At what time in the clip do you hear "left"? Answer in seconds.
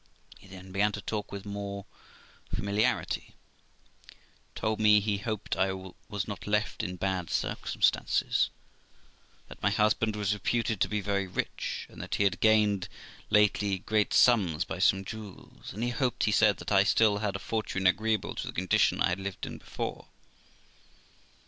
6.47-6.81